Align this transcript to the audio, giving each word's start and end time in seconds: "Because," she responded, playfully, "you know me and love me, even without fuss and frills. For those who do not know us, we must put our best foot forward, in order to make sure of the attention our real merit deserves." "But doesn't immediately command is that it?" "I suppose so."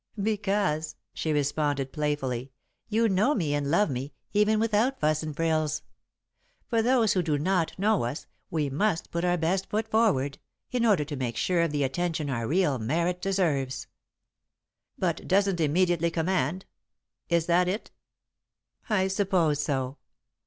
"Because," 0.23 0.95
she 1.13 1.31
responded, 1.31 1.91
playfully, 1.91 2.51
"you 2.89 3.07
know 3.07 3.35
me 3.35 3.53
and 3.53 3.69
love 3.69 3.91
me, 3.91 4.13
even 4.33 4.59
without 4.59 4.99
fuss 4.99 5.21
and 5.21 5.35
frills. 5.35 5.83
For 6.65 6.81
those 6.81 7.13
who 7.13 7.21
do 7.21 7.37
not 7.37 7.77
know 7.77 8.05
us, 8.05 8.25
we 8.49 8.67
must 8.67 9.11
put 9.11 9.23
our 9.23 9.37
best 9.37 9.69
foot 9.69 9.87
forward, 9.87 10.39
in 10.71 10.87
order 10.87 11.05
to 11.05 11.15
make 11.15 11.37
sure 11.37 11.61
of 11.61 11.71
the 11.71 11.83
attention 11.83 12.31
our 12.31 12.47
real 12.47 12.79
merit 12.79 13.21
deserves." 13.21 13.85
"But 14.97 15.27
doesn't 15.27 15.59
immediately 15.61 16.09
command 16.09 16.65
is 17.29 17.45
that 17.45 17.67
it?" 17.67 17.91
"I 18.89 19.07
suppose 19.07 19.61
so." 19.61 19.97